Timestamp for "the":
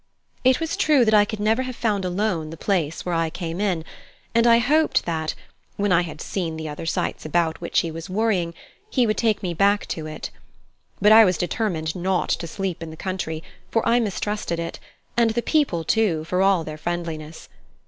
2.49-2.57, 6.57-6.67, 12.89-12.97, 15.29-15.43